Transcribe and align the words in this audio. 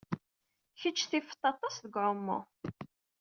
Kecc 0.79 0.99
tifed-t 1.09 1.43
aṭas 1.51 1.75
deg 1.83 1.95
uɛumu. 2.01 2.39